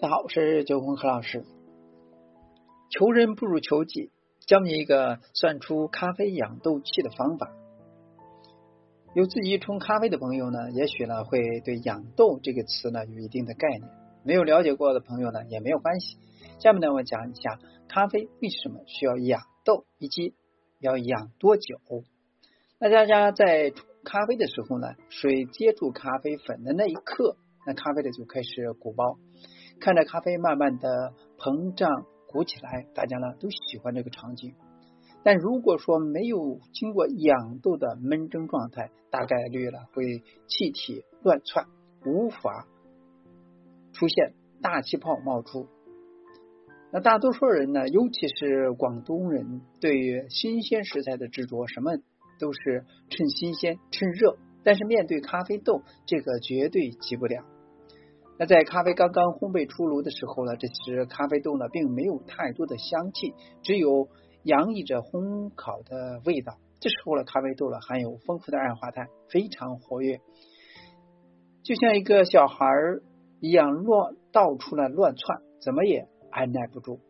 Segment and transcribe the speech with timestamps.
[0.00, 1.44] 大家好，我是九红何老师。
[2.88, 4.12] 求人不如求己，
[4.46, 7.50] 教你一个算出咖啡养豆器的方法。
[9.16, 13.90] 有自己冲咖啡的朋友呢，也许呢会对养豆这个词呢有一定的概念；
[14.22, 16.16] 没有了解过的朋友呢也没有关系。
[16.60, 17.58] 下面呢我讲一下
[17.88, 20.36] 咖啡为什么需要养豆，以及
[20.78, 21.80] 要养多久。
[22.78, 27.36] 那大家在冲咖啡的时候呢，水接触咖啡粉的那一刻。
[27.66, 29.18] 那咖啡的就开始鼓包，
[29.80, 34.54] 看着咖啡慢慢的膨胀鼓起来，大家呢都喜欢这个场景。
[35.22, 41.66] 但如果说没有经过养豆的闷蒸状态，大概率呢会气体乱窜，
[42.06, 42.66] 无法
[43.92, 45.66] 出现大气泡冒出。
[46.90, 51.96] 那大多数人呢，尤其是广东人，对于新鲜食材的执着，什么
[52.38, 57.44] 都是趁新鲜趁热，但是面对咖啡豆，这个绝对急不了。
[58.40, 64.08] 那在咖啡刚刚烘焙出炉的时候呢，这时咖啡豆呢并没有太多的香气，只有
[64.44, 66.56] 洋溢着烘烤的味道。
[66.78, 70.20] 这时候呢，咖啡豆呢含有丰富的二氧化碳，非常活跃，
[71.64, 72.64] 就像一个小孩
[73.40, 77.00] 一样乱到处呢乱窜，怎么也按耐不住。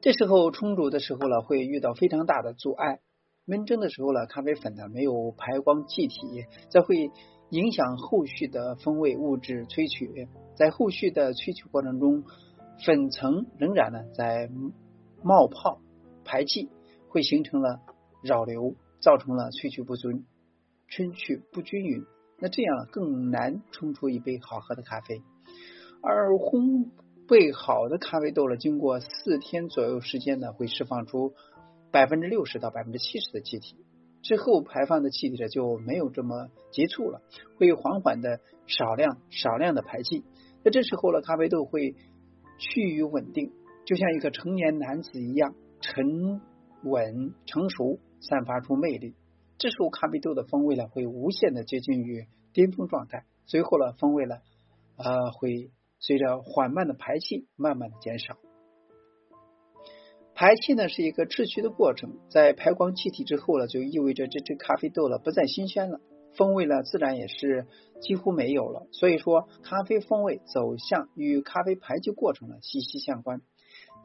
[0.00, 3.00] 这时候冲煮的时候呢，会遇到非常大的阻碍。
[3.48, 7.10] 焖蒸的时候呢，咖啡粉呢没有排光气体，则会。
[7.52, 12.24] 影响后续的风味物质萃取，在后续的萃取过程中，
[12.82, 14.48] 粉层仍然呢在
[15.22, 15.78] 冒泡
[16.24, 16.70] 排气，
[17.10, 17.80] 会形成了
[18.22, 20.08] 扰流，造成了萃取不足、
[20.88, 22.06] 萃取不均匀。
[22.38, 25.20] 那这样更难冲出一杯好喝的咖啡。
[26.02, 26.88] 而烘
[27.28, 31.34] 焙好的咖啡豆呢，经过四天左右时间呢，会释放出
[31.90, 33.76] 百分之六十到百分之七十的气体。
[34.22, 37.20] 之后排放的气体呢就没有这么急促了，
[37.58, 40.24] 会缓缓的少量少量的排气。
[40.64, 41.96] 那这时候呢，咖啡豆会
[42.58, 43.52] 趋于稳定，
[43.84, 46.40] 就像一个成年男子一样沉
[46.84, 49.14] 稳成熟，散发出魅力。
[49.58, 54.36] 这时候咖啡豆的风味呢会无限的接近于巅峰状态，随后呢风味呢
[54.96, 58.36] 呃会随着缓慢的排气慢慢的减少。
[60.42, 66.00] 排气呢是一个持续的过程，在排光气体之后呢，就意味着这只咖啡豆了不再新鲜了，
[66.36, 67.68] 风味呢自然也是
[68.00, 68.88] 几乎没有了。
[68.90, 73.40] 所以说，咖啡风味走向与咖啡排气过程呢息息相关。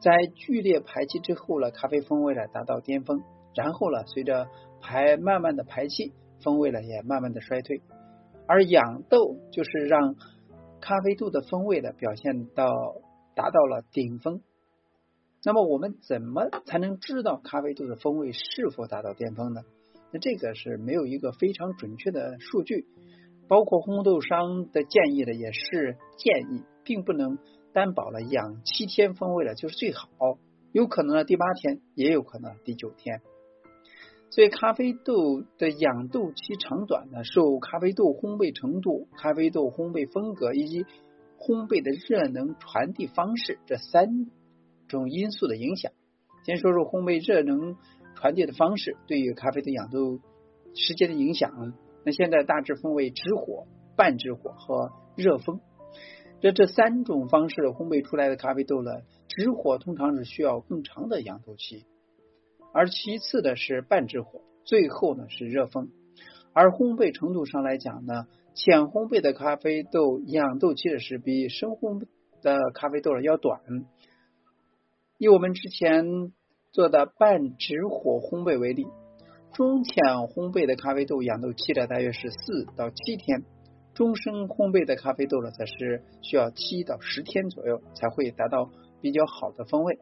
[0.00, 3.20] 在剧烈排气之后呢，咖啡风味呢达到巅峰，
[3.56, 4.46] 然后呢随着
[4.80, 6.12] 排慢慢的排气，
[6.44, 7.82] 风味呢也慢慢的衰退。
[8.46, 10.14] 而养豆就是让
[10.80, 12.72] 咖啡豆的风味呢表现到
[13.34, 14.40] 达到了顶峰。
[15.44, 19.62] 那么我们怎么才能知道咖啡豆的风味是否达到巅峰呢？
[20.12, 22.86] 那这个是没有一个非常准确的数据，
[23.46, 27.38] 包括烘豆商的建议的也是建议，并不能
[27.72, 30.08] 担保了养七天风味了就是最好，
[30.72, 33.20] 有可能呢第八天，也有可能第九天。
[34.30, 40.84] 所以咖啡豆的养豆期长短呢，受咖啡豆烘焙程度、咖啡豆烘焙风格以及
[41.38, 44.26] 烘焙的热能传递方式这三。
[44.88, 45.92] 种因素的影响，
[46.44, 47.76] 先说说烘焙热能
[48.16, 50.18] 传递的方式对于咖啡的养豆
[50.74, 51.74] 时间的影响。
[52.04, 53.66] 那现在大致分为直火、
[53.96, 55.60] 半直火和热风。
[56.40, 58.90] 这这三种方式烘焙出来的咖啡豆呢，
[59.26, 61.84] 直火通常是需要更长的养豆期，
[62.72, 65.90] 而其次的是半直火，最后呢是热风。
[66.52, 72.06] 而烘焙程度上来讲呢，浅烘焙的咖啡豆养豆期的是比深烘
[72.40, 73.60] 的咖啡豆要短。
[75.18, 76.32] 以我们之前
[76.70, 78.86] 做的半直火烘焙为例，
[79.52, 83.42] 中浅烘焙的咖啡豆养豆期呢大约是四到七天，
[83.94, 88.70] 中深烘焙的咖啡豆呢则是需要七到十天左右才会达到
[89.00, 89.98] 比较好的风味。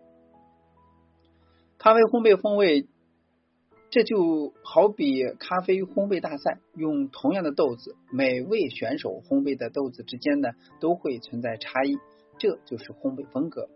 [1.79, 2.87] 咖啡烘焙风味，
[3.89, 11.97] 这就好比咖啡烘焙大赛，用同样的豆子，每位选手烘焙的豆子之间呢都会存在差异。
[12.39, 13.69] 这就是烘焙风格。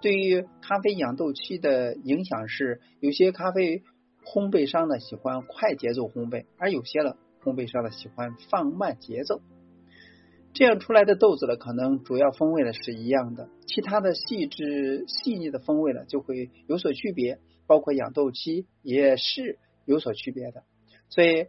[0.00, 3.82] 对于咖啡养豆期的影响是，有些咖啡
[4.24, 9.40] 烘焙商呢喜欢快节奏烘焙，而有些呢烘焙商呢喜欢放慢节奏。
[10.52, 20.64] 这样出来的豆子呢，可能主要风味呢是一样的，其他的细致细腻的风味呢就会有所区别，包括养豆期也是有所区别的。
[21.08, 21.46] 所以，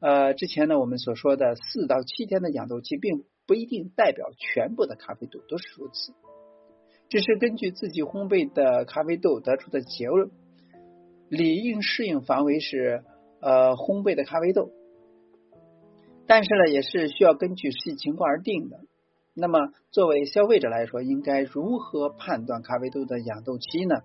[0.00, 3.24] 呃，之前呢我们所说的四到七天的养豆期并。
[3.52, 6.14] 不一定代表全部的咖啡豆都是如此，
[7.10, 10.30] 只是根据自己烘焙的咖啡豆得出的结论，
[11.28, 13.04] 理应适应范围是
[13.42, 14.70] 呃烘焙的咖啡豆，
[16.26, 18.80] 但是呢也是需要根据实际情况而定的。
[19.34, 19.58] 那么
[19.90, 23.96] 作为消费者来说，应该如何判断咖啡豆的养豆期呢？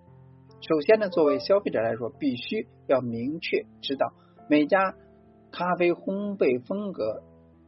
[0.59, 4.11] 首先呢，作为消费者来说，必须要明确知道
[4.49, 4.93] 每家
[5.51, 7.23] 咖啡烘焙风格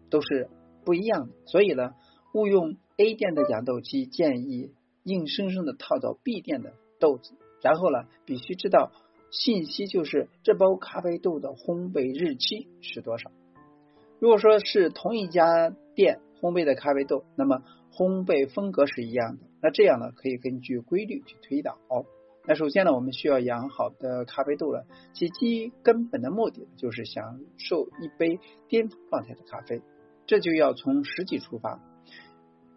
[0.09, 0.49] 都是
[0.85, 1.93] 不一样的，所以呢，
[2.33, 4.71] 误用 A 店的养豆机，建议
[5.03, 7.33] 硬生生的套到 B 店的豆子。
[7.61, 8.91] 然后呢，必须知道
[9.31, 13.31] 信息，就是这包咖啡豆的烘焙日期是多少。
[14.19, 21.77] 如果说是同一家店烘焙的咖啡豆，那么烘焙风格是一样的，那这样呢，可以根据规律去推导。
[22.45, 28.39] 那首先呢，我们需要养好的咖啡豆了，其基根本的目的就是享受一杯
[28.69, 29.81] 巅峰状态的咖啡。
[30.29, 31.81] 这就要从实际出发，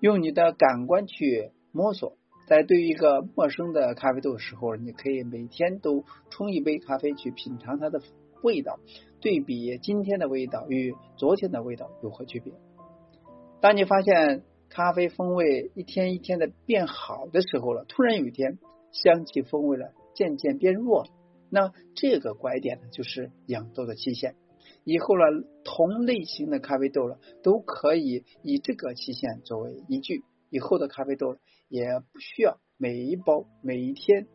[0.00, 2.16] 用你的感官去摸索。
[2.46, 8.00] 在对于一个陌生的咖啡豆的时候，你可以每天都冲一杯咖啡去品尝它的
[8.42, 8.80] 味道，
[9.20, 12.54] 对比今天的味道与昨天的味道有何区别。
[13.60, 18.58] 当你发现咖啡风味一天一天的变好的时候了，突然有一天。
[18.94, 21.06] 香气风味了渐渐变弱，
[21.48, 24.34] 那这个拐点呢，就是养豆的期限。
[24.84, 25.24] 以后呢，
[25.64, 30.22] 同类型的咖啡豆了，都可以以这个期限作为依据。
[30.50, 31.36] 以后的咖啡豆
[31.68, 34.26] 也不需要每一包每一天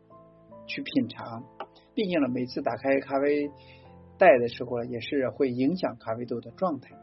[0.66, 1.44] 去品尝，
[1.94, 3.50] 毕竟呢，每次打开咖啡
[4.18, 6.96] 袋的时候，也是会影响咖啡豆的状态。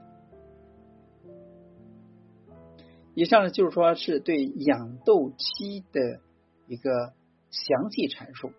[3.14, 6.20] 以上呢，就是说是对养豆期的
[6.68, 7.14] 一个。
[7.52, 8.52] 详细阐述，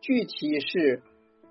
[0.00, 1.00] 具体是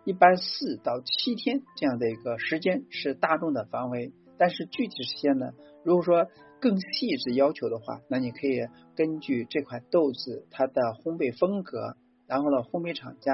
[0.04, 5.54] 一般四到七天这样的一个时间是大众的范围，但是具体时间呢，
[5.84, 6.28] 如果说
[6.60, 11.96] 更细致要求的话，那你可以根据这款豆子它的烘焙风格，
[12.28, 13.34] 然后呢烘焙厂家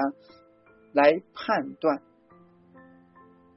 [0.92, 2.02] 来判断。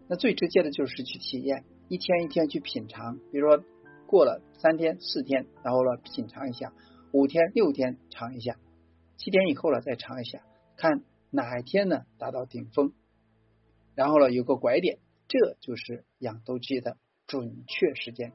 [0.07, 3.63] 那最直接的就是去体验，一天一天去品尝，比如说
[4.07, 6.73] 过了三天四天，然后呢品尝一下，
[7.13, 8.57] 五天六天尝一下。
[9.17, 10.41] 七天以后了，再尝一下，
[10.75, 12.91] 看哪一天呢达到顶峰，
[13.95, 16.97] 然后呢有个拐点，这就是养豆期的
[17.27, 18.33] 准确时间。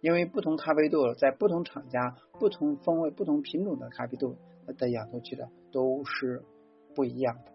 [0.00, 4.36] 因为不同咖啡豆在不同厂家、不同风味、不同品种的咖啡豆
[4.66, 6.44] 的养豆期的都是
[6.94, 7.52] 不一样的。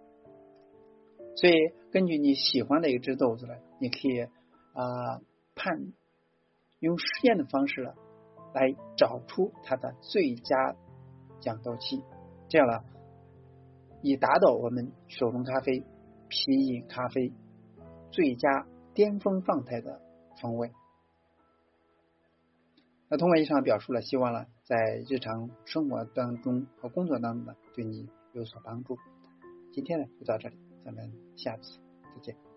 [1.35, 1.53] 所以
[1.91, 4.21] 根据你喜欢的一只豆子呢，你可以
[4.73, 5.21] 啊
[5.53, 5.93] 判
[6.79, 7.93] 用实验的方式呢
[8.53, 10.75] 来找出它的最佳
[11.43, 12.03] 养豆期。
[12.47, 12.83] 这样呢，
[14.01, 15.83] 以达到我们手中咖啡、
[16.29, 17.33] 品饮咖啡
[18.11, 20.01] 最佳巅峰状态的
[20.39, 20.71] 风味。
[23.09, 28.97] 那通过以上表述了，希望呢，在日常生活当中和工作当中呢，对你有所帮助。
[29.73, 31.79] 今天呢，就到这里，咱们下次
[32.15, 32.48] 再见。